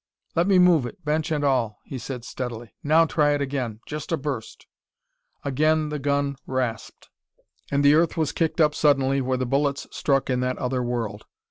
[0.33, 2.73] "Let me move it, bench and all," he said steadily.
[2.83, 3.81] "Now try it again.
[3.85, 4.65] Just a burst."
[5.43, 7.11] Again the gun rasped.
[7.69, 11.25] And the earth was kicked up suddenly where the bullets struck in that other world.